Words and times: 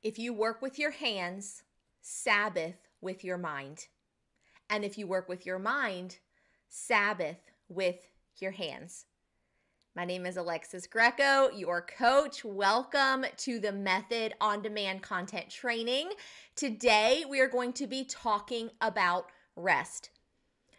If 0.00 0.16
you 0.16 0.32
work 0.32 0.62
with 0.62 0.78
your 0.78 0.92
hands, 0.92 1.64
Sabbath 2.00 2.76
with 3.00 3.24
your 3.24 3.36
mind. 3.36 3.88
And 4.70 4.84
if 4.84 4.96
you 4.96 5.08
work 5.08 5.28
with 5.28 5.44
your 5.44 5.58
mind, 5.58 6.18
Sabbath 6.68 7.50
with 7.68 8.06
your 8.38 8.52
hands. 8.52 9.06
My 9.96 10.04
name 10.04 10.24
is 10.24 10.36
Alexis 10.36 10.86
Greco, 10.86 11.50
your 11.50 11.82
coach. 11.82 12.44
Welcome 12.44 13.26
to 13.38 13.58
the 13.58 13.72
Method 13.72 14.34
on 14.40 14.62
Demand 14.62 15.02
content 15.02 15.50
training. 15.50 16.10
Today, 16.54 17.24
we 17.28 17.40
are 17.40 17.48
going 17.48 17.72
to 17.72 17.88
be 17.88 18.04
talking 18.04 18.70
about 18.80 19.26
rest. 19.56 20.10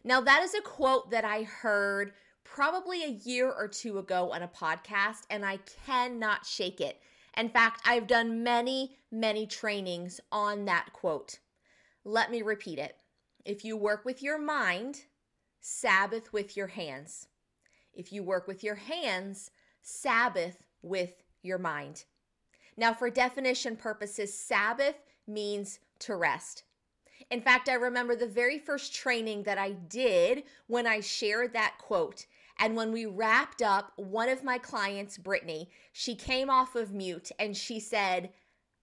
Now, 0.06 0.22
that 0.22 0.44
is 0.44 0.54
a 0.54 0.62
quote 0.62 1.12
that 1.12 1.26
I 1.26 1.44
heard 1.44 2.14
probably 2.46 3.04
a 3.04 3.20
year 3.26 3.52
or 3.52 3.68
two 3.68 3.98
ago 3.98 4.32
on 4.32 4.44
a 4.44 4.48
podcast, 4.48 5.24
and 5.30 5.46
I 5.46 5.60
cannot 5.86 6.46
shake 6.46 6.80
it. 6.80 7.02
In 7.38 7.50
fact, 7.50 7.82
I've 7.86 8.08
done 8.08 8.44
many, 8.44 8.98
many 9.12 9.48
trainings 9.48 10.20
on 10.32 10.66
that 10.66 10.94
quote. 10.94 11.40
Let 12.04 12.32
me 12.32 12.42
repeat 12.42 12.80
it. 12.80 12.98
If 13.46 13.64
you 13.64 13.78
work 13.78 14.06
with 14.06 14.22
your 14.22 14.38
mind, 14.38 15.06
Sabbath 15.62 16.32
with 16.34 16.56
your 16.56 16.68
hands. 16.68 17.28
If 17.94 18.12
you 18.14 18.24
work 18.24 18.48
with 18.48 18.64
your 18.64 18.76
hands, 18.76 19.52
Sabbath 19.82 20.64
with 20.82 21.24
your 21.42 21.58
mind. 21.58 22.06
Now, 22.78 22.94
for 22.94 23.10
definition 23.10 23.76
purposes, 23.76 24.34
Sabbath 24.34 24.96
means 25.28 25.80
to 26.00 26.16
rest. 26.16 26.64
In 27.30 27.42
fact, 27.42 27.70
I 27.70 27.74
remember 27.74 28.16
the 28.16 28.28
very 28.28 28.58
first 28.58 28.94
training 28.94 29.44
that 29.44 29.58
I 29.58 29.72
did 29.72 30.44
when 30.68 30.88
I 30.88 31.02
shared 31.02 31.54
that 31.54 31.76
quote. 31.78 32.26
And 32.60 32.76
when 32.76 32.92
we 32.92 33.06
wrapped 33.06 33.62
up, 33.62 33.94
one 33.96 34.28
of 34.28 34.44
my 34.44 34.58
clients, 34.58 35.18
Brittany, 35.18 35.70
she 35.94 36.14
came 36.14 36.50
off 36.50 36.76
of 36.76 36.94
mute 36.94 37.32
and 37.40 37.56
she 37.56 37.80
said, 37.80 38.32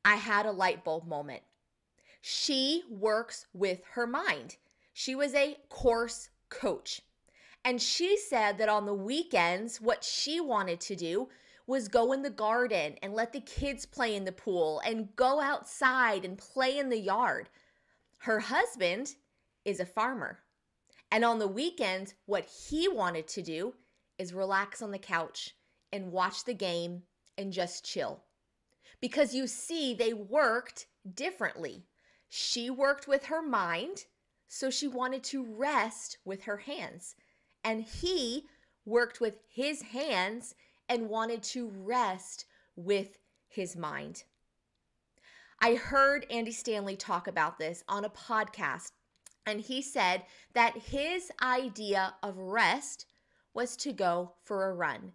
I 0.04 0.16
had 0.16 0.46
a 0.46 0.52
light 0.52 0.82
bulb 0.82 1.06
moment. 1.06 1.42
She 2.22 2.82
works 2.90 3.46
with 3.52 3.82
her 3.92 4.06
mind. 4.06 4.56
She 4.94 5.14
was 5.14 5.34
a 5.34 5.58
course 5.68 6.30
coach. 6.48 7.02
And 7.64 7.82
she 7.82 8.16
said 8.16 8.58
that 8.58 8.68
on 8.68 8.86
the 8.86 8.94
weekends, 8.94 9.80
what 9.80 10.02
she 10.02 10.40
wanted 10.40 10.80
to 10.82 10.96
do 10.96 11.28
was 11.66 11.88
go 11.88 12.12
in 12.12 12.22
the 12.22 12.30
garden 12.30 12.94
and 13.02 13.12
let 13.12 13.32
the 13.32 13.40
kids 13.40 13.84
play 13.84 14.14
in 14.14 14.24
the 14.24 14.32
pool 14.32 14.80
and 14.86 15.14
go 15.16 15.40
outside 15.40 16.24
and 16.24 16.38
play 16.38 16.78
in 16.78 16.88
the 16.88 16.98
yard. 16.98 17.48
Her 18.18 18.40
husband 18.40 19.16
is 19.64 19.80
a 19.80 19.86
farmer. 19.86 20.38
And 21.10 21.24
on 21.24 21.38
the 21.38 21.48
weekends, 21.48 22.14
what 22.26 22.44
he 22.44 22.88
wanted 22.88 23.28
to 23.28 23.42
do 23.42 23.74
is 24.18 24.34
relax 24.34 24.82
on 24.82 24.90
the 24.90 24.98
couch 24.98 25.54
and 25.92 26.12
watch 26.12 26.44
the 26.44 26.54
game 26.54 27.02
and 27.38 27.52
just 27.52 27.84
chill. 27.84 28.24
Because 29.00 29.34
you 29.34 29.46
see, 29.46 29.94
they 29.94 30.12
worked 30.12 30.86
differently. 31.14 31.86
She 32.28 32.70
worked 32.70 33.06
with 33.06 33.26
her 33.26 33.42
mind, 33.42 34.06
so 34.48 34.70
she 34.70 34.88
wanted 34.88 35.22
to 35.24 35.44
rest 35.44 36.18
with 36.24 36.44
her 36.44 36.58
hands 36.58 37.14
and 37.66 37.82
he 37.82 38.44
worked 38.84 39.20
with 39.20 39.34
his 39.48 39.82
hands 39.82 40.54
and 40.88 41.08
wanted 41.08 41.42
to 41.42 41.68
rest 41.68 42.44
with 42.76 43.18
his 43.48 43.74
mind. 43.74 44.22
I 45.60 45.74
heard 45.74 46.26
Andy 46.30 46.52
Stanley 46.52 46.94
talk 46.94 47.26
about 47.26 47.58
this 47.58 47.82
on 47.88 48.04
a 48.04 48.10
podcast, 48.10 48.92
and 49.46 49.60
he 49.60 49.80
said 49.80 50.22
that 50.54 50.76
his 50.76 51.30
idea 51.40 52.14
of 52.22 52.36
rest 52.36 53.06
was 53.54 53.76
to 53.76 53.92
go 53.92 54.32
for 54.42 54.68
a 54.68 54.74
run. 54.74 55.12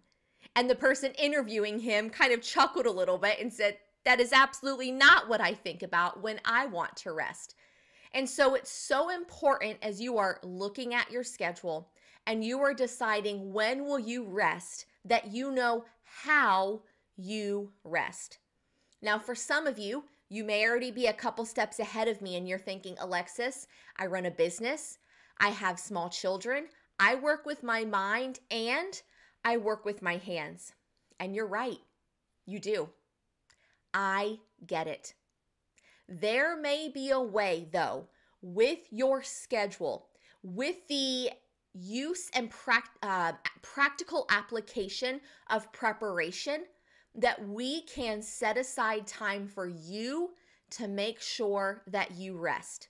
And 0.56 0.68
the 0.68 0.74
person 0.74 1.12
interviewing 1.12 1.78
him 1.78 2.10
kind 2.10 2.32
of 2.32 2.42
chuckled 2.42 2.86
a 2.86 2.90
little 2.90 3.18
bit 3.18 3.38
and 3.38 3.52
said, 3.52 3.78
That 4.04 4.20
is 4.20 4.32
absolutely 4.32 4.90
not 4.90 5.28
what 5.28 5.40
I 5.40 5.54
think 5.54 5.82
about 5.82 6.22
when 6.22 6.40
I 6.44 6.66
want 6.66 6.96
to 6.96 7.12
rest. 7.12 7.54
And 8.14 8.28
so 8.28 8.54
it's 8.54 8.70
so 8.70 9.10
important 9.10 9.78
as 9.80 10.00
you 10.00 10.18
are 10.18 10.40
looking 10.42 10.92
at 10.92 11.10
your 11.10 11.24
schedule 11.24 11.90
and 12.26 12.44
you 12.44 12.60
are 12.60 12.74
deciding 12.74 13.52
when 13.52 13.84
will 13.84 13.98
you 13.98 14.24
rest 14.24 14.86
that 15.04 15.32
you 15.32 15.50
know 15.50 15.84
how 16.04 16.82
you 17.16 17.70
rest. 17.84 18.38
Now, 19.00 19.18
for 19.18 19.34
some 19.34 19.66
of 19.66 19.78
you, 19.78 20.04
you 20.32 20.44
may 20.44 20.66
already 20.66 20.90
be 20.90 21.08
a 21.08 21.12
couple 21.12 21.44
steps 21.44 21.78
ahead 21.78 22.08
of 22.08 22.22
me 22.22 22.36
and 22.36 22.48
you're 22.48 22.58
thinking, 22.58 22.96
Alexis, 22.98 23.66
I 23.98 24.06
run 24.06 24.24
a 24.24 24.30
business, 24.30 24.96
I 25.38 25.50
have 25.50 25.78
small 25.78 26.08
children, 26.08 26.68
I 26.98 27.16
work 27.16 27.44
with 27.44 27.62
my 27.62 27.84
mind, 27.84 28.40
and 28.50 29.02
I 29.44 29.58
work 29.58 29.84
with 29.84 30.00
my 30.00 30.16
hands. 30.16 30.72
And 31.20 31.34
you're 31.34 31.46
right, 31.46 31.76
you 32.46 32.58
do. 32.60 32.88
I 33.92 34.38
get 34.66 34.86
it. 34.86 35.12
There 36.08 36.56
may 36.56 36.88
be 36.88 37.10
a 37.10 37.20
way, 37.20 37.68
though, 37.70 38.08
with 38.40 38.78
your 38.90 39.22
schedule, 39.22 40.08
with 40.42 40.76
the 40.88 41.28
use 41.74 42.30
and 42.34 42.50
uh, 43.02 43.32
practical 43.60 44.24
application 44.30 45.20
of 45.50 45.70
preparation 45.72 46.64
that 47.14 47.46
we 47.46 47.82
can 47.82 48.22
set 48.22 48.56
aside 48.56 49.06
time 49.06 49.46
for 49.46 49.66
you 49.66 50.30
to 50.70 50.88
make 50.88 51.20
sure 51.20 51.82
that 51.86 52.12
you 52.12 52.38
rest. 52.38 52.88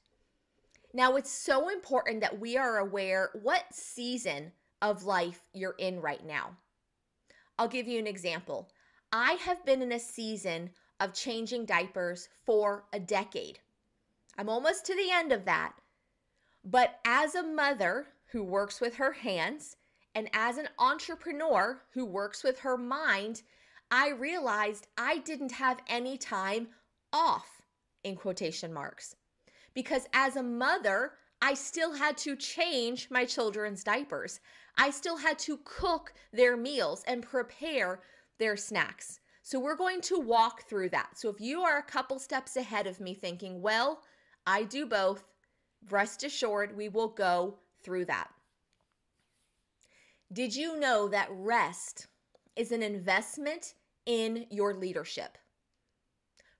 Now, 0.94 1.16
it's 1.16 1.30
so 1.30 1.68
important 1.68 2.20
that 2.20 2.38
we 2.38 2.56
are 2.56 2.78
aware 2.78 3.30
what 3.42 3.64
season 3.72 4.52
of 4.80 5.04
life 5.04 5.42
you're 5.52 5.74
in 5.78 6.00
right 6.00 6.24
now. 6.24 6.56
I'll 7.58 7.68
give 7.68 7.88
you 7.88 7.98
an 7.98 8.06
example. 8.06 8.68
I 9.12 9.32
have 9.32 9.64
been 9.64 9.82
in 9.82 9.92
a 9.92 9.98
season 9.98 10.70
of 11.00 11.14
changing 11.14 11.64
diapers 11.64 12.28
for 12.44 12.84
a 12.92 13.00
decade. 13.00 13.58
I'm 14.38 14.48
almost 14.48 14.86
to 14.86 14.94
the 14.94 15.10
end 15.10 15.32
of 15.32 15.44
that. 15.46 15.72
But 16.64 17.00
as 17.04 17.34
a 17.34 17.42
mother 17.42 18.06
who 18.30 18.42
works 18.44 18.80
with 18.80 18.94
her 18.96 19.12
hands, 19.12 19.76
and 20.14 20.28
as 20.32 20.58
an 20.58 20.68
entrepreneur 20.78 21.82
who 21.92 22.04
works 22.04 22.44
with 22.44 22.60
her 22.60 22.76
mind, 22.76 23.42
I 23.94 24.08
realized 24.08 24.86
I 24.96 25.18
didn't 25.18 25.52
have 25.52 25.78
any 25.86 26.16
time 26.16 26.68
off 27.12 27.60
in 28.02 28.16
quotation 28.16 28.72
marks. 28.72 29.14
Because 29.74 30.08
as 30.14 30.36
a 30.36 30.42
mother, 30.42 31.12
I 31.42 31.52
still 31.52 31.92
had 31.92 32.16
to 32.18 32.34
change 32.34 33.08
my 33.10 33.26
children's 33.26 33.84
diapers. 33.84 34.40
I 34.78 34.88
still 34.90 35.18
had 35.18 35.38
to 35.40 35.60
cook 35.64 36.14
their 36.32 36.56
meals 36.56 37.04
and 37.06 37.22
prepare 37.22 38.00
their 38.38 38.56
snacks. 38.56 39.20
So 39.42 39.60
we're 39.60 39.76
going 39.76 40.00
to 40.02 40.18
walk 40.18 40.68
through 40.70 40.88
that. 40.90 41.18
So 41.18 41.28
if 41.28 41.38
you 41.38 41.60
are 41.60 41.76
a 41.76 41.82
couple 41.82 42.18
steps 42.18 42.56
ahead 42.56 42.86
of 42.86 42.98
me 42.98 43.12
thinking, 43.12 43.60
well, 43.60 44.00
I 44.46 44.62
do 44.62 44.86
both, 44.86 45.22
rest 45.90 46.24
assured 46.24 46.74
we 46.74 46.88
will 46.88 47.08
go 47.08 47.58
through 47.82 48.06
that. 48.06 48.30
Did 50.32 50.56
you 50.56 50.80
know 50.80 51.08
that 51.08 51.28
rest 51.30 52.06
is 52.56 52.72
an 52.72 52.82
investment 52.82 53.74
in 54.06 54.46
your 54.50 54.74
leadership? 54.74 55.38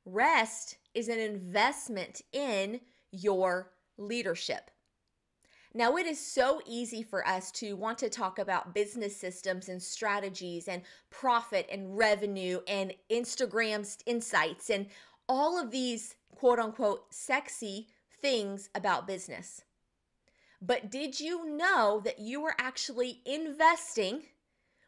Rest 0.05 0.79
is 0.95 1.09
an 1.09 1.19
investment 1.19 2.23
in 2.33 2.81
your 3.11 3.73
leadership. 3.99 4.71
Now, 5.75 5.97
it 5.97 6.07
is 6.07 6.21
so 6.21 6.61
easy 6.67 7.03
for 7.03 7.27
us 7.27 7.51
to 7.53 7.77
want 7.77 7.97
to 7.99 8.11
talk 8.11 8.39
about 8.39 8.75
business 8.75 9.17
systems 9.17 9.71
and 9.71 9.83
strategies 9.83 10.69
and 10.69 10.83
profit 11.09 11.67
and 11.73 11.97
revenue 11.97 12.61
and 12.69 12.93
Instagram 13.11 13.97
insights 14.05 14.69
and 14.69 14.87
all 15.29 15.59
of 15.59 15.71
these 15.71 16.17
quote 16.35 16.59
unquote 16.59 17.15
sexy 17.15 17.89
things 18.21 18.69
about 18.75 19.07
business. 19.07 19.63
But 20.61 20.91
did 20.91 21.19
you 21.19 21.57
know 21.57 22.03
that 22.05 22.19
you 22.19 22.45
are 22.45 22.55
actually 22.59 23.21
investing, 23.25 24.25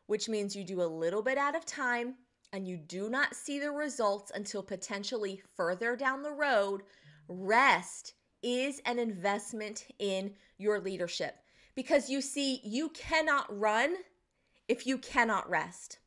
which 0.07 0.29
means 0.29 0.55
you 0.55 0.65
do 0.65 0.83
a 0.83 0.85
little 0.85 1.23
bit 1.23 1.39
out 1.39 1.57
of 1.57 1.65
time 1.65 2.17
and 2.55 2.69
you 2.69 2.77
do 2.77 3.11
not 3.11 3.35
see 3.35 3.59
the 3.59 3.73
results 3.73 4.31
until 4.33 4.63
potentially 4.63 5.43
further 5.57 5.97
down 5.97 6.23
the 6.23 6.31
road? 6.31 6.83
Rest 7.27 8.15
is 8.45 8.81
an 8.87 9.01
investment 9.01 9.87
in 9.99 10.33
your 10.57 10.79
leadership 10.79 11.35
because 11.75 12.09
you 12.09 12.21
see, 12.21 12.61
you 12.63 12.91
cannot 12.91 13.47
run 13.59 13.97
if 14.69 14.87
you 14.87 14.99
cannot 14.99 15.51
rest. 15.51 15.99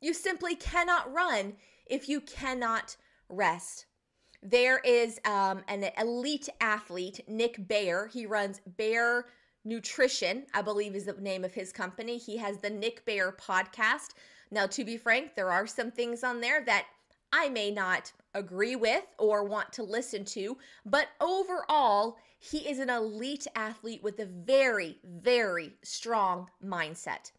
You 0.00 0.14
simply 0.14 0.54
cannot 0.54 1.12
run 1.12 1.52
if 1.84 2.08
you 2.08 2.22
cannot 2.22 2.96
rest. 3.28 3.84
There 4.42 4.78
is 4.78 5.20
um, 5.26 5.60
an 5.68 5.84
elite 5.98 6.48
athlete, 6.62 7.20
Nick 7.28 7.68
Bare. 7.68 8.06
He 8.06 8.24
runs 8.24 8.62
Bare 8.78 9.26
Nutrition, 9.64 10.46
I 10.54 10.62
believe 10.62 10.96
is 10.96 11.04
the 11.04 11.12
name 11.12 11.44
of 11.44 11.52
his 11.52 11.72
company. 11.72 12.16
He 12.16 12.38
has 12.38 12.56
the 12.58 12.70
Nick 12.70 13.04
Bare 13.04 13.32
podcast. 13.32 14.14
Now, 14.52 14.66
to 14.66 14.84
be 14.84 14.98
frank, 14.98 15.34
there 15.34 15.50
are 15.50 15.66
some 15.66 15.90
things 15.90 16.22
on 16.22 16.42
there 16.42 16.62
that 16.66 16.86
I 17.32 17.48
may 17.48 17.70
not 17.70 18.12
agree 18.34 18.76
with 18.76 19.04
or 19.18 19.44
want 19.44 19.72
to 19.72 19.82
listen 19.82 20.26
to, 20.26 20.58
but 20.84 21.08
overall, 21.22 22.18
he 22.38 22.68
is 22.68 22.78
an 22.78 22.90
elite 22.90 23.46
athlete 23.56 24.02
with 24.02 24.20
a 24.20 24.26
very, 24.26 24.98
very 25.04 25.72
strong 25.82 26.50
mindset. 26.62 27.32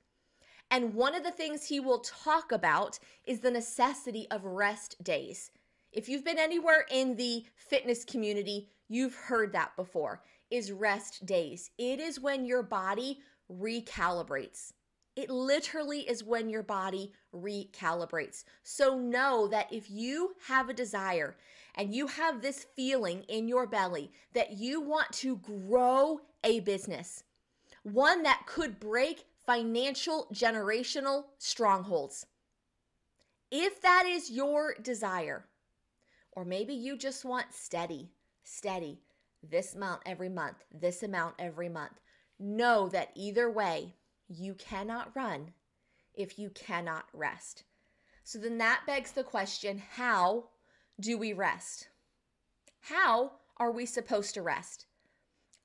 And 0.72 0.96
one 0.96 1.14
of 1.14 1.24
the 1.24 1.30
things 1.30 1.68
he 1.68 1.80
will 1.80 2.00
talk 2.00 2.52
about 2.52 2.98
is 3.26 3.42
the 3.42 3.52
necessity 3.52 4.26
of 4.32 4.44
rest 4.44 5.04
days 5.04 5.52
If 5.92 6.10
you've 6.10 6.26
been 6.26 6.40
anywhere 6.40 6.88
in 6.90 7.16
the 7.16 7.46
fitness 7.56 8.04
community, 8.04 8.70
you've 8.90 9.14
heard 9.14 9.54
that 9.54 9.76
before. 9.76 10.24
Is 10.50 10.72
rest 10.72 11.28
days. 11.28 11.70
It 11.78 12.00
is 12.00 12.20
when 12.20 12.46
your 12.46 12.64
body 12.64 13.20
recalibrates. 13.52 14.74
It 15.16 15.30
literally 15.30 16.02
is 16.02 16.24
when 16.24 16.50
your 16.50 16.64
body 16.64 17.12
recalibrates. 17.34 18.46
So 18.64 18.98
know 18.98 19.48
that 19.48 19.72
if 19.72 19.90
you 19.90 20.36
have 20.48 20.70
a 20.70 20.74
desire 20.74 21.36
and 21.76 21.94
you 21.94 22.08
have 22.08 22.42
this 22.42 22.66
feeling 22.76 23.24
in 23.28 23.48
your 23.48 23.68
belly 23.68 24.12
that 24.34 24.54
you 24.54 24.82
want 24.82 25.12
to 25.14 25.38
grow 25.38 26.22
a 26.44 26.62
business, 26.62 27.24
one 27.84 28.24
that 28.24 28.46
could 28.48 28.80
break 28.80 29.26
financial 29.46 30.28
generational 30.34 31.26
strongholds. 31.38 32.26
If 33.52 33.82
that 33.82 34.06
is 34.08 34.32
your 34.32 34.76
desire, 34.82 35.46
or 36.32 36.44
maybe 36.44 36.74
you 36.74 36.98
just 36.98 37.24
want 37.24 37.54
steady, 37.54 38.10
steady, 38.44 39.00
this 39.48 39.76
amount 39.76 40.02
every 40.06 40.30
month, 40.30 40.64
this 40.72 41.04
amount 41.04 41.36
every 41.38 41.70
month, 41.70 42.00
know 42.40 42.88
that 42.90 43.12
either 43.16 43.52
way, 43.52 43.94
you 44.28 44.54
cannot 44.54 45.16
run 45.16 45.54
if 46.14 46.38
you 46.38 46.50
cannot 46.50 47.06
rest. 47.14 47.64
So 48.24 48.40
then 48.40 48.58
that 48.60 48.82
begs 48.88 49.12
the 49.12 49.24
question 49.24 49.82
how 49.96 50.46
do 51.00 51.18
we 51.18 51.34
rest? 51.34 51.90
How 52.82 53.34
are 53.58 53.72
we 53.72 53.86
supposed 53.86 54.34
to 54.36 54.42
rest? 54.42 54.86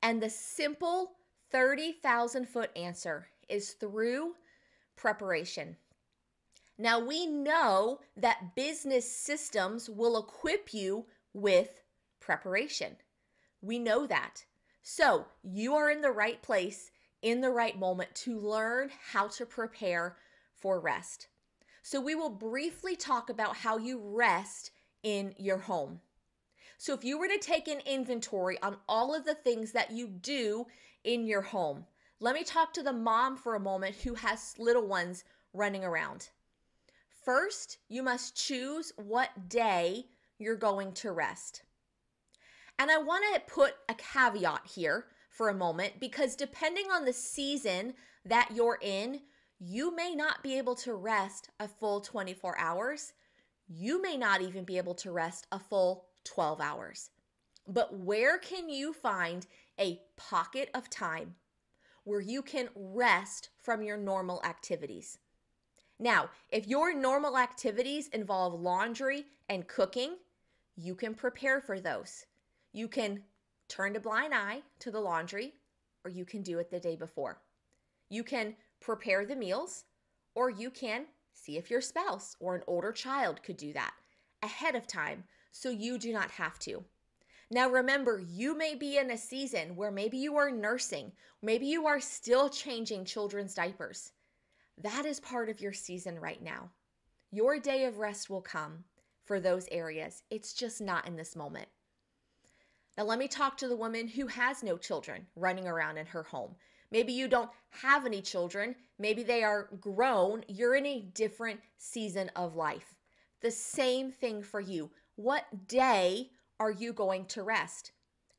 And 0.02 0.22
the 0.22 0.30
simple 0.30 1.12
30,000 1.50 2.48
foot 2.48 2.70
answer 2.76 3.28
is 3.48 3.72
through 3.72 4.34
preparation. 4.96 5.76
Now, 6.78 7.00
we 7.00 7.26
know 7.26 8.00
that 8.16 8.54
business 8.54 9.10
systems 9.10 9.90
will 9.90 10.16
equip 10.18 10.72
you 10.72 11.06
with 11.32 11.80
preparation. 12.20 12.96
We 13.60 13.78
know 13.80 14.06
that. 14.06 14.44
So, 14.82 15.26
you 15.42 15.74
are 15.74 15.90
in 15.90 16.02
the 16.02 16.12
right 16.12 16.40
place 16.40 16.92
in 17.22 17.40
the 17.40 17.50
right 17.50 17.78
moment 17.78 18.14
to 18.14 18.38
learn 18.38 18.90
how 19.12 19.28
to 19.28 19.46
prepare 19.46 20.16
for 20.54 20.80
rest. 20.80 21.28
So, 21.82 22.00
we 22.00 22.14
will 22.14 22.30
briefly 22.30 22.96
talk 22.96 23.30
about 23.30 23.56
how 23.56 23.78
you 23.78 24.00
rest 24.02 24.70
in 25.02 25.34
your 25.38 25.58
home. 25.58 26.00
So, 26.76 26.94
if 26.94 27.04
you 27.04 27.18
were 27.18 27.28
to 27.28 27.38
take 27.38 27.66
an 27.66 27.80
inventory 27.86 28.60
on 28.62 28.76
all 28.88 29.14
of 29.14 29.24
the 29.24 29.34
things 29.34 29.72
that 29.72 29.90
you 29.90 30.06
do 30.06 30.66
in 31.04 31.26
your 31.26 31.42
home, 31.42 31.86
let 32.20 32.34
me 32.34 32.44
talk 32.44 32.72
to 32.74 32.82
the 32.82 32.92
mom 32.92 33.36
for 33.36 33.54
a 33.54 33.60
moment 33.60 33.96
who 33.96 34.14
has 34.14 34.54
little 34.58 34.86
ones 34.86 35.24
running 35.52 35.84
around. 35.84 36.28
First, 37.24 37.78
you 37.88 38.02
must 38.02 38.36
choose 38.36 38.92
what 38.96 39.48
day 39.48 40.06
you're 40.38 40.56
going 40.56 40.92
to 40.94 41.12
rest. 41.12 41.62
And 42.78 42.90
I 42.90 42.98
want 42.98 43.24
to 43.34 43.40
put 43.52 43.74
a 43.88 43.94
caveat 43.94 44.62
here 44.66 45.06
for 45.38 45.48
a 45.48 45.54
moment 45.54 46.00
because 46.00 46.34
depending 46.34 46.86
on 46.90 47.04
the 47.04 47.12
season 47.12 47.94
that 48.24 48.50
you're 48.52 48.80
in, 48.82 49.20
you 49.60 49.94
may 49.94 50.12
not 50.12 50.42
be 50.42 50.58
able 50.58 50.74
to 50.74 50.94
rest 50.94 51.48
a 51.60 51.68
full 51.68 52.00
24 52.00 52.58
hours. 52.58 53.12
You 53.68 54.02
may 54.02 54.16
not 54.16 54.42
even 54.42 54.64
be 54.64 54.78
able 54.78 54.96
to 54.96 55.12
rest 55.12 55.46
a 55.52 55.60
full 55.60 56.06
12 56.24 56.60
hours. 56.60 57.10
But 57.68 57.96
where 57.96 58.38
can 58.38 58.68
you 58.68 58.92
find 58.92 59.46
a 59.78 60.00
pocket 60.16 60.70
of 60.74 60.90
time 60.90 61.36
where 62.02 62.20
you 62.20 62.42
can 62.42 62.68
rest 62.74 63.50
from 63.62 63.80
your 63.80 63.96
normal 63.96 64.42
activities? 64.44 65.18
Now, 66.00 66.30
if 66.50 66.66
your 66.66 66.92
normal 66.92 67.38
activities 67.38 68.08
involve 68.08 68.60
laundry 68.60 69.26
and 69.48 69.68
cooking, 69.68 70.16
you 70.76 70.96
can 70.96 71.14
prepare 71.14 71.60
for 71.60 71.78
those. 71.78 72.26
You 72.72 72.88
can 72.88 73.22
turn 73.68 73.96
a 73.96 74.00
blind 74.00 74.34
eye 74.34 74.62
to 74.80 74.90
the 74.90 75.00
laundry, 75.00 75.54
or 76.04 76.10
you 76.10 76.24
can 76.24 76.42
do 76.42 76.58
it 76.58 76.70
the 76.70 76.80
day 76.80 76.96
before. 76.96 77.40
You 78.08 78.24
can 78.24 78.54
prepare 78.80 79.26
the 79.26 79.36
meals, 79.36 79.84
or 80.34 80.50
you 80.50 80.70
can 80.70 81.06
see 81.32 81.56
if 81.56 81.70
your 81.70 81.80
spouse 81.80 82.36
or 82.40 82.56
an 82.56 82.62
older 82.66 82.92
child 82.92 83.42
could 83.42 83.56
do 83.56 83.72
that 83.72 83.94
ahead 84.42 84.74
of 84.74 84.86
time 84.86 85.24
so 85.52 85.70
you 85.70 85.98
do 85.98 86.12
not 86.12 86.30
have 86.30 86.58
to. 86.60 86.84
Now, 87.50 87.68
remember, 87.68 88.22
you 88.28 88.56
may 88.56 88.74
be 88.74 88.98
in 88.98 89.10
a 89.10 89.16
season 89.16 89.74
where 89.74 89.90
maybe 89.90 90.18
you 90.18 90.36
are 90.36 90.50
nursing, 90.50 91.12
maybe 91.42 91.66
you 91.66 91.86
are 91.86 92.00
still 92.00 92.50
changing 92.50 93.04
children's 93.06 93.54
diapers. 93.54 94.12
That 94.82 95.06
is 95.06 95.18
part 95.18 95.48
of 95.48 95.60
your 95.60 95.72
season 95.72 96.20
right 96.20 96.42
now. 96.42 96.70
Your 97.30 97.58
day 97.58 97.84
of 97.84 97.98
rest 97.98 98.28
will 98.30 98.42
come 98.42 98.84
for 99.24 99.40
those 99.40 99.66
areas. 99.70 100.22
It's 100.30 100.52
just 100.52 100.80
not 100.80 101.06
in 101.06 101.16
this 101.16 101.34
moment. 101.34 101.68
Now, 102.98 103.04
let 103.04 103.20
me 103.20 103.28
talk 103.28 103.56
to 103.58 103.68
the 103.68 103.76
woman 103.76 104.08
who 104.08 104.26
has 104.26 104.64
no 104.64 104.76
children 104.76 105.24
running 105.36 105.68
around 105.68 105.98
in 105.98 106.06
her 106.06 106.24
home. 106.24 106.56
Maybe 106.90 107.12
you 107.12 107.28
don't 107.28 107.50
have 107.70 108.04
any 108.04 108.20
children. 108.20 108.74
Maybe 108.98 109.22
they 109.22 109.44
are 109.44 109.68
grown. 109.80 110.44
You're 110.48 110.74
in 110.74 110.84
a 110.84 111.02
different 111.14 111.60
season 111.76 112.28
of 112.34 112.56
life. 112.56 112.96
The 113.40 113.52
same 113.52 114.10
thing 114.10 114.42
for 114.42 114.58
you. 114.58 114.90
What 115.14 115.68
day 115.68 116.30
are 116.58 116.72
you 116.72 116.92
going 116.92 117.26
to 117.26 117.44
rest? 117.44 117.92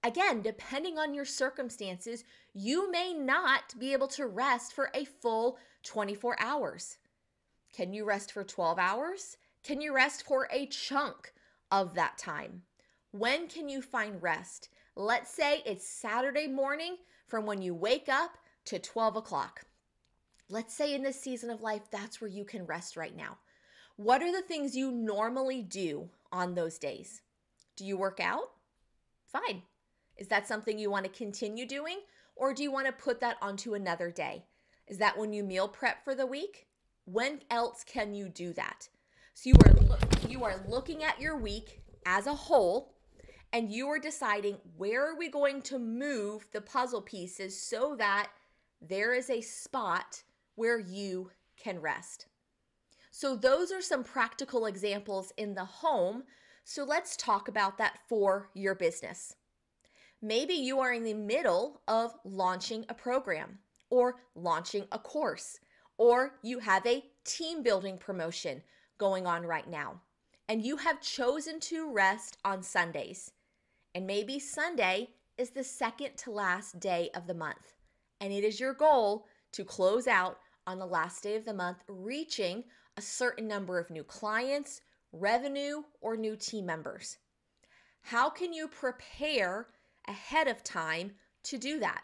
Again, 0.03 0.41
depending 0.41 0.97
on 0.97 1.13
your 1.13 1.23
circumstances, 1.23 2.25
you 2.53 2.91
may 2.91 3.13
not 3.13 3.79
be 3.79 3.94
able 3.94 4.09
to 4.09 4.27
rest 4.27 4.73
for 4.73 4.91
a 4.94 5.05
full 5.05 5.57
24 5.83 6.35
hours. 6.38 6.97
Can 7.71 7.94
you 7.94 8.03
rest 8.03 8.33
for 8.33 8.44
12 8.44 8.77
hours? 8.77 9.38
Can 9.63 9.79
you 9.79 9.95
rest 9.95 10.23
for 10.23 10.50
a 10.51 10.65
chunk 10.65 11.31
of 11.71 11.94
that 11.94 12.17
time? 12.17 12.63
When 13.11 13.47
can 13.47 13.69
you 13.69 13.81
find 13.81 14.21
rest? 14.21 14.69
Let's 14.95 15.33
say 15.33 15.63
it's 15.65 15.88
Saturday 15.88 16.47
morning 16.47 16.97
from 17.25 17.47
when 17.47 17.59
you 17.59 17.73
wake 17.73 18.07
up 18.07 18.38
to 18.65 18.77
12 18.77 19.15
o'clock. 19.15 19.65
Let's 20.47 20.75
say 20.75 20.94
in 20.94 21.01
this 21.01 21.19
season 21.19 21.50
of 21.50 21.63
life, 21.63 21.81
that's 21.89 22.21
where 22.21 22.29
you 22.29 22.45
can 22.45 22.67
rest 22.67 22.95
right 22.95 23.15
now. 23.15 23.39
What 23.95 24.21
are 24.21 24.31
the 24.31 24.44
things 24.44 24.75
you 24.75 24.91
normally 24.91 25.63
do 25.63 26.09
on 26.31 26.53
those 26.53 26.77
days? 26.77 27.21
Do 27.75 27.83
you 27.83 27.97
work 27.97 28.19
out? 28.19 28.51
Fine. 29.25 29.63
Is 30.15 30.27
that 30.27 30.47
something 30.47 30.77
you 30.77 30.91
want 30.91 31.05
to 31.05 31.12
continue 31.12 31.65
doing? 31.65 32.01
Or 32.35 32.53
do 32.53 32.62
you 32.62 32.71
want 32.71 32.85
to 32.85 32.94
put 32.94 33.21
that 33.21 33.38
onto 33.41 33.73
another 33.73 34.12
day? 34.12 34.45
Is 34.88 35.00
that 35.00 35.17
when 35.17 35.33
you 35.33 35.44
meal 35.44 35.67
prep 35.67 36.03
for 36.03 36.13
the 36.13 36.27
week? 36.27 36.67
When 37.05 37.41
else 37.50 37.83
can 37.83 38.13
you 38.13 38.29
do 38.29 38.53
that? 38.53 38.88
So 39.33 39.50
you 39.50 39.55
are 39.65 40.29
you 40.29 40.44
are 40.44 40.63
looking 40.67 41.03
at 41.03 41.19
your 41.19 41.38
week 41.38 41.81
as 42.05 42.27
a 42.27 42.33
whole 42.33 42.94
and 43.51 43.72
you 43.72 43.88
are 43.88 44.00
deciding 44.00 44.58
where 44.77 45.10
are 45.10 45.18
we 45.18 45.29
going 45.29 45.62
to 45.63 45.79
move 45.79 46.48
the 46.51 46.62
puzzle 46.62 47.01
pieces 47.01 47.60
so 47.60 47.96
that 47.98 48.29
there 48.82 49.13
is 49.13 49.29
a 49.29 49.41
spot 49.41 50.24
where 50.56 50.79
you 50.79 51.32
can 51.58 51.79
rest. 51.79 52.27
So 53.12 53.36
those 53.36 53.72
are 53.72 53.82
some 53.82 54.03
practical 54.03 54.65
examples 54.65 55.34
in 55.38 55.56
the 55.56 55.65
home. 55.65 56.24
So 56.63 56.84
let's 56.84 57.18
talk 57.18 57.48
about 57.48 57.77
that 57.79 58.00
for 58.08 58.50
your 58.53 58.75
business. 58.75 59.36
Maybe 60.22 60.53
you 60.53 60.79
are 60.79 60.94
in 60.94 61.03
the 61.03 61.13
middle 61.13 61.82
of 61.88 62.13
launching 62.24 62.86
a 62.88 62.94
program 62.94 63.60
or 63.89 64.18
launching 64.36 64.86
a 64.91 65.00
course, 65.00 65.60
or 65.98 66.36
you 66.44 66.60
have 66.60 66.86
a 66.86 67.03
team 67.24 67.63
building 67.63 67.98
promotion 67.98 68.62
going 68.98 69.25
on 69.25 69.44
right 69.44 69.70
now, 69.70 70.01
and 70.48 70.63
you 70.63 70.77
have 70.77 71.01
chosen 71.01 71.60
to 71.62 71.91
rest 71.91 72.38
on 72.46 72.62
Sundays. 72.62 73.32
And 73.96 74.05
maybe 74.05 74.39
Sunday 74.39 75.10
is 75.38 75.51
the 75.51 75.63
second 75.63 76.17
to 76.17 76.31
last 76.31 76.79
day 76.79 77.10
of 77.15 77.27
the 77.27 77.34
month. 77.34 77.74
And 78.22 78.31
it 78.31 78.43
is 78.43 78.60
your 78.60 78.74
goal 78.74 79.25
to 79.53 79.63
close 79.63 80.08
out 80.08 80.38
on 80.67 80.77
the 80.77 80.86
last 80.86 81.24
day 81.24 81.36
of 81.36 81.46
the 81.46 81.53
month, 81.53 81.84
reaching 81.88 82.63
a 82.98 83.01
certain 83.01 83.48
number 83.48 83.79
of 83.79 83.89
new 83.89 84.03
clients, 84.03 84.81
revenue, 85.12 85.81
or 86.01 86.15
new 86.15 86.36
team 86.36 86.65
members. 86.65 87.17
How 88.01 88.29
can 88.29 88.53
you 88.53 88.67
prepare 88.67 89.67
ahead 90.08 90.48
of 90.48 90.63
time 90.63 91.13
to 91.43 91.58
do 91.58 91.79
that? 91.79 92.01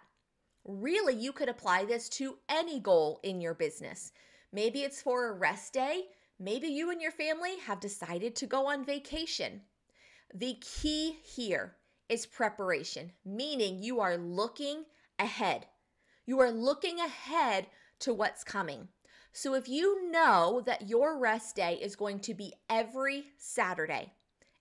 Really, 0.63 1.13
you 1.13 1.31
could 1.31 1.49
apply 1.49 1.85
this 1.85 2.09
to 2.09 2.37
any 2.49 2.79
goal 2.79 3.19
in 3.23 3.41
your 3.41 3.53
business. 3.53 4.11
Maybe 4.51 4.79
it's 4.79 5.01
for 5.01 5.27
a 5.27 5.33
rest 5.33 5.73
day. 5.73 6.05
Maybe 6.39 6.67
you 6.67 6.89
and 6.89 7.01
your 7.01 7.11
family 7.11 7.59
have 7.65 7.79
decided 7.79 8.35
to 8.37 8.47
go 8.47 8.67
on 8.67 8.83
vacation. 8.83 9.61
The 10.33 10.57
key 10.61 11.19
here 11.23 11.75
is 12.09 12.25
preparation, 12.25 13.11
meaning 13.23 13.81
you 13.81 13.99
are 13.99 14.17
looking 14.17 14.85
ahead. 15.17 15.67
You 16.25 16.39
are 16.39 16.51
looking 16.51 16.99
ahead 16.99 17.67
to 17.99 18.13
what's 18.13 18.43
coming. 18.43 18.89
So 19.31 19.53
if 19.53 19.67
you 19.67 20.09
know 20.11 20.61
that 20.65 20.87
your 20.87 21.17
rest 21.17 21.55
day 21.55 21.77
is 21.81 21.95
going 21.95 22.19
to 22.21 22.33
be 22.33 22.53
every 22.69 23.25
Saturday, 23.37 24.13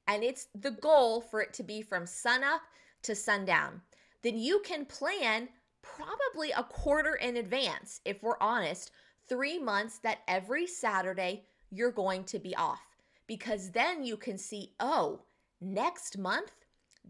and 0.06 0.23
it's 0.23 0.49
the 0.54 0.71
goal 0.73 1.21
for 1.21 1.40
it 1.40 1.52
to 1.54 1.62
be 1.62 1.83
from 1.83 2.06
sunup 2.06 2.61
to 3.02 3.14
sundown, 3.14 3.83
then 4.23 4.38
you 4.38 4.61
can 4.64 4.85
plan 4.85 5.49
probably 5.83 6.50
a 6.50 6.64
quarter 6.64 7.14
in 7.14 7.37
advance, 7.37 8.00
if 8.04 8.23
we're 8.23 8.40
honest, 8.40 8.90
three 9.28 9.59
months 9.59 9.99
that 9.99 10.18
every 10.26 10.66
Saturday 10.66 11.44
you're 11.71 11.92
going 11.92 12.25
to 12.25 12.38
be 12.38 12.54
off 12.56 12.80
because 13.26 13.71
then 13.71 14.04
you 14.04 14.16
can 14.16 14.38
see, 14.38 14.73
oh, 14.80 15.23
next 15.64 16.18
month, 16.18 16.52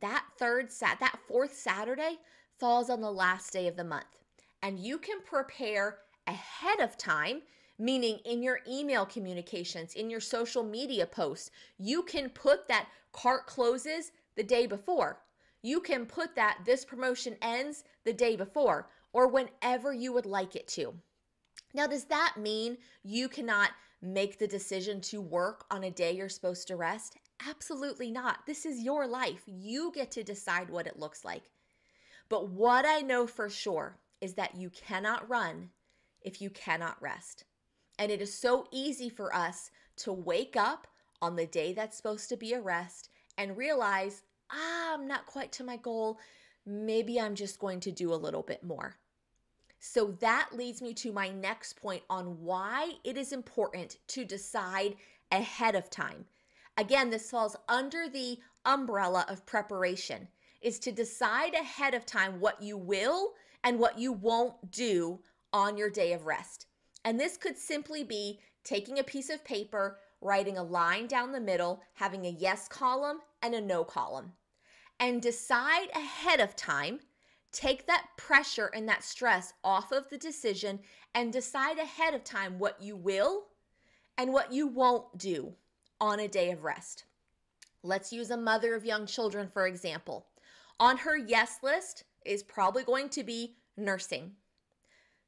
that 0.00 0.24
third 0.38 0.72
sat 0.72 1.00
that 1.00 1.18
fourth 1.26 1.54
Saturday 1.54 2.18
falls 2.58 2.90
on 2.90 3.00
the 3.00 3.10
last 3.10 3.52
day 3.52 3.66
of 3.66 3.76
the 3.76 3.84
month. 3.84 4.04
And 4.62 4.78
you 4.78 4.98
can 4.98 5.20
prepare 5.22 5.98
ahead 6.26 6.80
of 6.80 6.96
time, 6.96 7.42
meaning 7.78 8.18
in 8.24 8.42
your 8.42 8.60
email 8.68 9.04
communications, 9.04 9.94
in 9.94 10.08
your 10.08 10.20
social 10.20 10.62
media 10.62 11.06
posts, 11.06 11.50
you 11.78 12.02
can 12.02 12.30
put 12.30 12.68
that 12.68 12.88
cart 13.12 13.46
closes 13.46 14.12
the 14.36 14.42
day 14.42 14.66
before. 14.66 15.20
You 15.62 15.80
can 15.80 16.06
put 16.06 16.34
that 16.36 16.58
this 16.64 16.84
promotion 16.84 17.36
ends 17.42 17.84
the 18.04 18.12
day 18.12 18.36
before 18.36 18.88
or 19.12 19.28
whenever 19.28 19.92
you 19.92 20.12
would 20.12 20.26
like 20.26 20.56
it 20.56 20.68
to. 20.68 20.94
Now, 21.72 21.86
does 21.86 22.04
that 22.04 22.34
mean 22.38 22.78
you 23.02 23.28
cannot 23.28 23.70
make 24.00 24.38
the 24.38 24.46
decision 24.46 25.00
to 25.00 25.20
work 25.20 25.64
on 25.70 25.84
a 25.84 25.90
day 25.90 26.12
you're 26.12 26.28
supposed 26.28 26.68
to 26.68 26.76
rest? 26.76 27.16
Absolutely 27.46 28.10
not. 28.10 28.46
This 28.46 28.64
is 28.64 28.82
your 28.82 29.06
life. 29.06 29.42
You 29.46 29.92
get 29.94 30.10
to 30.12 30.22
decide 30.22 30.70
what 30.70 30.86
it 30.86 30.98
looks 30.98 31.24
like. 31.24 31.50
But 32.28 32.48
what 32.48 32.86
I 32.86 33.00
know 33.00 33.26
for 33.26 33.48
sure 33.48 33.98
is 34.20 34.34
that 34.34 34.54
you 34.54 34.70
cannot 34.70 35.28
run 35.28 35.70
if 36.22 36.40
you 36.40 36.50
cannot 36.50 37.00
rest. 37.02 37.44
And 37.98 38.10
it 38.10 38.22
is 38.22 38.32
so 38.32 38.66
easy 38.72 39.08
for 39.08 39.34
us 39.34 39.70
to 39.96 40.12
wake 40.12 40.56
up 40.56 40.86
on 41.20 41.36
the 41.36 41.46
day 41.46 41.72
that's 41.72 41.96
supposed 41.96 42.28
to 42.30 42.36
be 42.36 42.52
a 42.52 42.60
rest 42.60 43.10
and 43.38 43.56
realize, 43.56 44.22
ah, 44.50 44.94
I'm 44.94 45.06
not 45.06 45.26
quite 45.26 45.52
to 45.52 45.64
my 45.64 45.76
goal. 45.76 46.18
Maybe 46.66 47.20
I'm 47.20 47.34
just 47.34 47.58
going 47.58 47.80
to 47.80 47.92
do 47.92 48.12
a 48.12 48.16
little 48.16 48.42
bit 48.42 48.64
more. 48.64 48.96
So 49.78 50.16
that 50.20 50.48
leads 50.52 50.80
me 50.80 50.94
to 50.94 51.12
my 51.12 51.28
next 51.28 51.74
point 51.74 52.02
on 52.08 52.40
why 52.40 52.92
it 53.04 53.18
is 53.18 53.32
important 53.32 53.98
to 54.08 54.24
decide 54.24 54.96
ahead 55.30 55.74
of 55.74 55.90
time. 55.90 56.24
Again, 56.76 57.10
this 57.10 57.30
falls 57.30 57.56
under 57.68 58.08
the 58.08 58.38
umbrella 58.64 59.26
of 59.28 59.46
preparation 59.46 60.28
is 60.60 60.78
to 60.80 60.92
decide 60.92 61.54
ahead 61.54 61.94
of 61.94 62.06
time 62.06 62.40
what 62.40 62.62
you 62.62 62.76
will 62.76 63.34
and 63.62 63.78
what 63.78 63.98
you 63.98 64.12
won't 64.12 64.70
do 64.70 65.20
on 65.52 65.76
your 65.76 65.90
day 65.90 66.12
of 66.12 66.26
rest. 66.26 66.66
And 67.04 67.20
this 67.20 67.36
could 67.36 67.58
simply 67.58 68.02
be 68.02 68.40
taking 68.64 68.98
a 68.98 69.04
piece 69.04 69.30
of 69.30 69.44
paper, 69.44 69.98
writing 70.20 70.56
a 70.56 70.62
line 70.62 71.06
down 71.06 71.32
the 71.32 71.40
middle, 71.40 71.82
having 71.94 72.24
a 72.24 72.30
yes 72.30 72.66
column 72.66 73.18
and 73.42 73.54
a 73.54 73.60
no 73.60 73.84
column. 73.84 74.32
And 74.98 75.20
decide 75.20 75.88
ahead 75.94 76.40
of 76.40 76.56
time 76.56 77.00
Take 77.54 77.86
that 77.86 78.08
pressure 78.16 78.68
and 78.74 78.88
that 78.88 79.04
stress 79.04 79.54
off 79.62 79.92
of 79.92 80.10
the 80.10 80.18
decision 80.18 80.80
and 81.14 81.32
decide 81.32 81.78
ahead 81.78 82.12
of 82.12 82.24
time 82.24 82.58
what 82.58 82.82
you 82.82 82.96
will 82.96 83.44
and 84.18 84.32
what 84.32 84.52
you 84.52 84.66
won't 84.66 85.16
do 85.16 85.54
on 86.00 86.20
a 86.20 86.28
day 86.28 86.50
of 86.50 86.64
rest. 86.64 87.04
Let's 87.82 88.12
use 88.12 88.30
a 88.30 88.36
mother 88.36 88.74
of 88.74 88.84
young 88.84 89.06
children, 89.06 89.48
for 89.52 89.66
example. 89.66 90.26
On 90.80 90.98
her 90.98 91.16
yes 91.16 91.58
list 91.62 92.04
is 92.24 92.42
probably 92.42 92.82
going 92.82 93.08
to 93.10 93.22
be 93.22 93.56
nursing, 93.76 94.32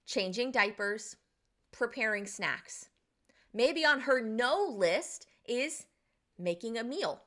changing 0.06 0.50
diapers, 0.50 1.16
preparing 1.72 2.26
snacks. 2.26 2.88
Maybe 3.52 3.84
on 3.84 4.00
her 4.00 4.20
no 4.20 4.64
list 4.64 5.26
is 5.46 5.86
making 6.38 6.78
a 6.78 6.84
meal. 6.84 7.22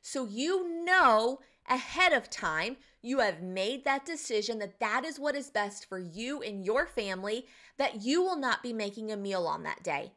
So 0.00 0.26
you 0.26 0.84
know 0.84 1.40
ahead 1.68 2.12
of 2.12 2.30
time, 2.30 2.76
you 3.02 3.20
have 3.20 3.42
made 3.42 3.84
that 3.84 4.04
decision 4.04 4.58
that 4.58 4.80
that 4.80 5.04
is 5.04 5.18
what 5.18 5.34
is 5.34 5.50
best 5.50 5.86
for 5.86 5.98
you 5.98 6.42
and 6.42 6.64
your 6.64 6.86
family, 6.86 7.46
that 7.76 8.02
you 8.02 8.22
will 8.22 8.36
not 8.36 8.62
be 8.62 8.72
making 8.72 9.10
a 9.10 9.16
meal 9.16 9.46
on 9.46 9.62
that 9.62 9.82
day. 9.82 10.12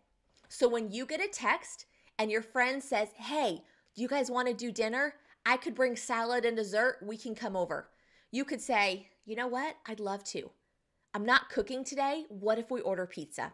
So 0.49 0.67
when 0.67 0.91
you 0.91 1.05
get 1.05 1.23
a 1.23 1.27
text 1.27 1.85
and 2.19 2.31
your 2.31 2.41
friend 2.41 2.81
says, 2.81 3.09
Hey, 3.17 3.61
do 3.95 4.01
you 4.01 4.07
guys 4.07 4.31
want 4.31 4.47
to 4.47 4.53
do 4.53 4.71
dinner? 4.71 5.15
I 5.45 5.57
could 5.57 5.75
bring 5.75 5.95
salad 5.95 6.45
and 6.45 6.57
dessert. 6.57 6.97
We 7.01 7.17
can 7.17 7.35
come 7.35 7.55
over. 7.55 7.89
You 8.31 8.45
could 8.45 8.61
say, 8.61 9.07
You 9.25 9.35
know 9.35 9.47
what? 9.47 9.75
I'd 9.87 9.99
love 9.99 10.23
to. 10.25 10.49
I'm 11.13 11.25
not 11.25 11.49
cooking 11.49 11.83
today. 11.83 12.25
What 12.29 12.59
if 12.59 12.69
we 12.69 12.81
order 12.81 13.05
pizza? 13.05 13.53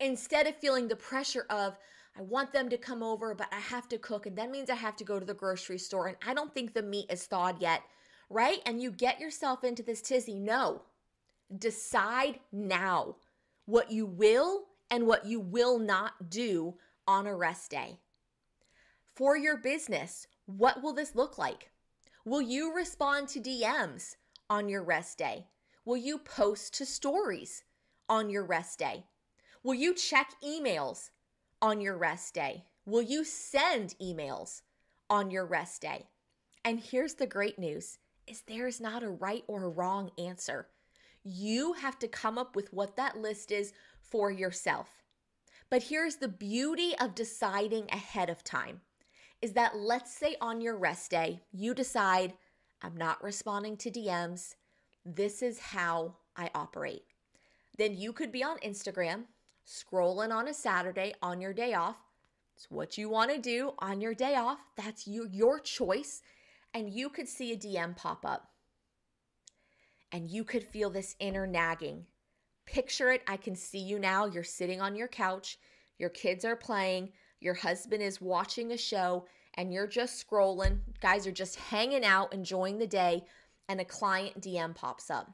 Instead 0.00 0.46
of 0.46 0.56
feeling 0.56 0.88
the 0.88 0.96
pressure 0.96 1.46
of, 1.50 1.76
I 2.16 2.22
want 2.22 2.52
them 2.52 2.68
to 2.68 2.78
come 2.78 3.02
over, 3.02 3.34
but 3.34 3.48
I 3.52 3.58
have 3.58 3.88
to 3.88 3.98
cook, 3.98 4.26
and 4.26 4.36
that 4.38 4.50
means 4.50 4.70
I 4.70 4.76
have 4.76 4.96
to 4.96 5.04
go 5.04 5.18
to 5.18 5.26
the 5.26 5.34
grocery 5.34 5.78
store, 5.78 6.06
and 6.06 6.16
I 6.26 6.32
don't 6.32 6.54
think 6.54 6.72
the 6.72 6.82
meat 6.82 7.06
is 7.10 7.26
thawed 7.26 7.60
yet, 7.60 7.82
right? 8.30 8.60
And 8.66 8.80
you 8.80 8.92
get 8.92 9.18
yourself 9.18 9.64
into 9.64 9.82
this 9.82 10.00
tizzy. 10.00 10.38
No, 10.38 10.82
decide 11.58 12.38
now 12.52 13.16
what 13.66 13.90
you 13.90 14.06
will 14.06 14.66
and 14.90 15.06
what 15.06 15.26
you 15.26 15.40
will 15.40 15.78
not 15.78 16.30
do 16.30 16.74
on 17.06 17.26
a 17.26 17.34
rest 17.34 17.70
day. 17.70 17.98
For 19.14 19.36
your 19.36 19.56
business, 19.56 20.26
what 20.46 20.82
will 20.82 20.92
this 20.92 21.14
look 21.14 21.38
like? 21.38 21.70
Will 22.24 22.42
you 22.42 22.74
respond 22.74 23.28
to 23.28 23.40
DMs 23.40 24.16
on 24.48 24.68
your 24.68 24.82
rest 24.82 25.18
day? 25.18 25.46
Will 25.84 25.96
you 25.96 26.18
post 26.18 26.74
to 26.74 26.86
stories 26.86 27.64
on 28.08 28.30
your 28.30 28.44
rest 28.44 28.78
day? 28.78 29.04
Will 29.62 29.74
you 29.74 29.94
check 29.94 30.32
emails 30.42 31.10
on 31.60 31.80
your 31.80 31.96
rest 31.96 32.34
day? 32.34 32.64
Will 32.86 33.02
you 33.02 33.24
send 33.24 33.94
emails 34.02 34.62
on 35.08 35.30
your 35.30 35.46
rest 35.46 35.82
day? 35.82 36.08
And 36.64 36.80
here's 36.80 37.14
the 37.14 37.26
great 37.26 37.58
news 37.58 37.98
is 38.26 38.42
there 38.42 38.66
is 38.66 38.80
not 38.80 39.02
a 39.02 39.08
right 39.10 39.44
or 39.46 39.64
a 39.64 39.68
wrong 39.68 40.10
answer. 40.18 40.68
You 41.22 41.74
have 41.74 41.98
to 41.98 42.08
come 42.08 42.38
up 42.38 42.56
with 42.56 42.72
what 42.72 42.96
that 42.96 43.18
list 43.18 43.52
is 43.52 43.72
for 44.00 44.30
yourself. 44.30 45.03
But 45.70 45.84
here's 45.84 46.16
the 46.16 46.28
beauty 46.28 46.94
of 47.00 47.14
deciding 47.14 47.88
ahead 47.90 48.30
of 48.30 48.44
time 48.44 48.80
is 49.42 49.52
that 49.52 49.76
let's 49.76 50.16
say 50.16 50.36
on 50.40 50.60
your 50.60 50.76
rest 50.76 51.10
day, 51.10 51.42
you 51.52 51.74
decide, 51.74 52.32
I'm 52.80 52.96
not 52.96 53.22
responding 53.22 53.76
to 53.78 53.90
DMs. 53.90 54.54
This 55.04 55.42
is 55.42 55.58
how 55.58 56.14
I 56.36 56.50
operate. 56.54 57.04
Then 57.76 57.96
you 57.96 58.12
could 58.12 58.32
be 58.32 58.42
on 58.42 58.56
Instagram 58.58 59.24
scrolling 59.66 60.32
on 60.32 60.48
a 60.48 60.54
Saturday 60.54 61.14
on 61.22 61.40
your 61.40 61.52
day 61.52 61.74
off. 61.74 61.96
It's 62.56 62.70
what 62.70 62.96
you 62.96 63.08
want 63.08 63.32
to 63.32 63.38
do 63.38 63.72
on 63.80 64.00
your 64.00 64.14
day 64.14 64.36
off. 64.36 64.58
That's 64.76 65.06
you, 65.06 65.28
your 65.30 65.58
choice. 65.58 66.22
And 66.72 66.92
you 66.92 67.08
could 67.08 67.28
see 67.28 67.52
a 67.52 67.56
DM 67.56 67.96
pop 67.96 68.24
up. 68.24 68.50
And 70.12 70.30
you 70.30 70.44
could 70.44 70.62
feel 70.62 70.90
this 70.90 71.16
inner 71.18 71.46
nagging. 71.46 72.06
Picture 72.66 73.10
it. 73.12 73.22
I 73.26 73.36
can 73.36 73.54
see 73.54 73.78
you 73.78 73.98
now. 73.98 74.26
You're 74.26 74.42
sitting 74.42 74.80
on 74.80 74.96
your 74.96 75.08
couch. 75.08 75.58
Your 75.98 76.10
kids 76.10 76.44
are 76.44 76.56
playing. 76.56 77.12
Your 77.40 77.54
husband 77.54 78.02
is 78.02 78.20
watching 78.20 78.72
a 78.72 78.76
show. 78.78 79.26
And 79.54 79.72
you're 79.72 79.86
just 79.86 80.26
scrolling. 80.26 80.78
Guys 81.00 81.26
are 81.26 81.32
just 81.32 81.56
hanging 81.56 82.04
out, 82.04 82.32
enjoying 82.32 82.78
the 82.78 82.86
day. 82.86 83.24
And 83.68 83.80
a 83.80 83.84
client 83.84 84.40
DM 84.40 84.74
pops 84.74 85.10
up. 85.10 85.30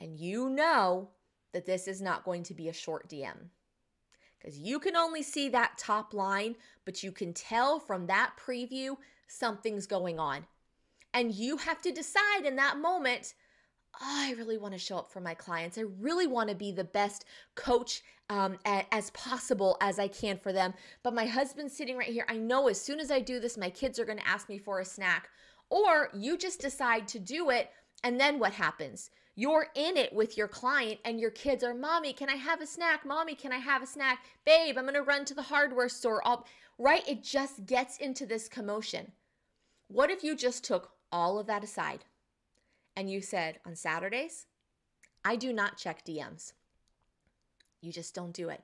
And 0.00 0.18
you 0.18 0.50
know 0.50 1.10
that 1.52 1.66
this 1.66 1.88
is 1.88 2.02
not 2.02 2.24
going 2.24 2.42
to 2.44 2.54
be 2.54 2.68
a 2.68 2.72
short 2.72 3.08
DM 3.08 3.48
because 4.44 4.58
you 4.58 4.78
can 4.78 4.94
only 4.94 5.22
see 5.22 5.48
that 5.48 5.78
top 5.78 6.12
line, 6.12 6.54
but 6.84 7.02
you 7.02 7.10
can 7.10 7.32
tell 7.32 7.80
from 7.80 8.06
that 8.06 8.32
preview 8.38 8.96
something's 9.26 9.86
going 9.86 10.18
on. 10.18 10.44
And 11.14 11.32
you 11.32 11.56
have 11.56 11.80
to 11.82 11.92
decide 11.92 12.44
in 12.44 12.56
that 12.56 12.76
moment 12.76 13.34
I 14.00 14.34
really 14.36 14.58
want 14.58 14.74
to 14.74 14.78
show 14.78 14.98
up 14.98 15.10
for 15.10 15.20
my 15.20 15.34
clients. 15.34 15.78
I 15.78 15.84
really 16.00 16.26
want 16.26 16.48
to 16.48 16.54
be 16.54 16.72
the 16.72 16.84
best 16.84 17.24
coach 17.54 18.02
um, 18.30 18.58
as 18.64 19.10
possible 19.10 19.76
as 19.80 19.98
I 19.98 20.08
can 20.08 20.38
for 20.38 20.52
them. 20.52 20.74
But 21.02 21.14
my 21.14 21.26
husband's 21.26 21.76
sitting 21.76 21.96
right 21.96 22.08
here. 22.08 22.26
I 22.28 22.36
know 22.36 22.68
as 22.68 22.80
soon 22.80 23.00
as 23.00 23.10
I 23.10 23.20
do 23.20 23.40
this, 23.40 23.58
my 23.58 23.70
kids 23.70 23.98
are 23.98 24.04
going 24.04 24.18
to 24.18 24.28
ask 24.28 24.48
me 24.48 24.58
for 24.58 24.80
a 24.80 24.84
snack. 24.84 25.28
Or 25.70 26.10
you 26.14 26.36
just 26.36 26.60
decide 26.60 27.08
to 27.08 27.18
do 27.18 27.50
it, 27.50 27.70
and 28.02 28.20
then 28.20 28.38
what 28.38 28.52
happens? 28.52 29.10
You're 29.34 29.66
in 29.74 29.96
it 29.96 30.12
with 30.12 30.36
your 30.36 30.48
client, 30.48 31.00
and 31.04 31.18
your 31.18 31.30
kids 31.30 31.64
are, 31.64 31.74
Mommy, 31.74 32.12
can 32.12 32.28
I 32.28 32.36
have 32.36 32.60
a 32.60 32.66
snack? 32.66 33.04
Mommy, 33.04 33.34
can 33.34 33.52
I 33.52 33.58
have 33.58 33.82
a 33.82 33.86
snack? 33.86 34.24
Babe, 34.44 34.76
I'm 34.78 34.84
going 34.84 34.94
to 34.94 35.02
run 35.02 35.24
to 35.26 35.34
the 35.34 35.42
hardware 35.42 35.88
store. 35.88 36.22
I'll, 36.26 36.46
right? 36.78 37.06
It 37.08 37.22
just 37.22 37.66
gets 37.66 37.98
into 37.98 38.26
this 38.26 38.48
commotion. 38.48 39.12
What 39.88 40.10
if 40.10 40.22
you 40.22 40.36
just 40.36 40.64
took 40.64 40.92
all 41.10 41.38
of 41.38 41.46
that 41.46 41.64
aside 41.64 42.04
and 42.96 43.10
you 43.10 43.20
said, 43.20 43.58
On 43.66 43.74
Saturdays, 43.74 44.46
I 45.24 45.36
do 45.36 45.52
not 45.52 45.78
check 45.78 46.04
DMs. 46.04 46.52
You 47.80 47.92
just 47.92 48.14
don't 48.14 48.32
do 48.32 48.48
it. 48.48 48.62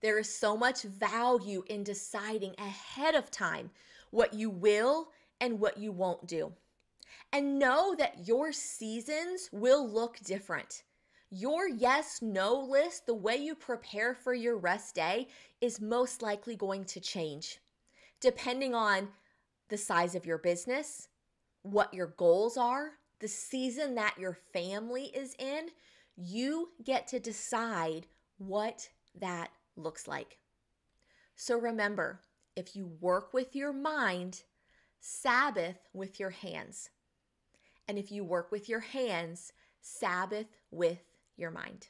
There 0.00 0.18
is 0.18 0.34
so 0.34 0.56
much 0.56 0.82
value 0.82 1.62
in 1.68 1.84
deciding 1.84 2.54
ahead 2.58 3.14
of 3.14 3.30
time 3.30 3.70
what 4.10 4.34
you 4.34 4.50
will 4.50 5.08
and 5.40 5.60
what 5.60 5.78
you 5.78 5.92
won't 5.92 6.26
do 6.26 6.52
and 7.32 7.58
know 7.58 7.94
that 7.96 8.26
your 8.26 8.52
seasons 8.52 9.48
will 9.52 9.88
look 9.88 10.18
different. 10.20 10.82
Your 11.30 11.66
yes 11.66 12.20
no 12.20 12.54
list, 12.54 13.06
the 13.06 13.14
way 13.14 13.36
you 13.36 13.54
prepare 13.54 14.14
for 14.14 14.34
your 14.34 14.58
rest 14.58 14.94
day, 14.94 15.28
is 15.60 15.80
most 15.80 16.20
likely 16.20 16.56
going 16.56 16.84
to 16.86 17.00
change 17.00 17.58
depending 18.20 18.72
on 18.72 19.08
the 19.68 19.76
size 19.76 20.14
of 20.14 20.24
your 20.24 20.38
business, 20.38 21.08
what 21.62 21.92
your 21.92 22.06
goals 22.06 22.56
are, 22.56 22.92
the 23.22 23.28
season 23.28 23.94
that 23.94 24.18
your 24.18 24.36
family 24.52 25.04
is 25.04 25.34
in. 25.38 25.68
You 26.16 26.70
get 26.84 27.06
to 27.08 27.20
decide 27.20 28.08
what 28.36 28.90
that 29.18 29.50
looks 29.76 30.06
like. 30.06 30.38
So 31.36 31.56
remember, 31.58 32.20
If 32.54 32.76
you 32.76 32.92
work 33.00 33.32
with 33.32 33.56
your 33.56 33.72
mind, 33.72 34.42
Sabbath 35.00 35.78
with 35.94 36.20
your 36.20 36.30
hands. 36.30 36.90
And 37.88 37.98
if 37.98 38.12
you 38.12 38.24
work 38.24 38.52
with 38.52 38.68
your 38.68 38.80
hands, 38.80 39.52
Sabbath 39.80 40.48
with 40.70 41.02
your 41.36 41.50
mind. 41.50 41.88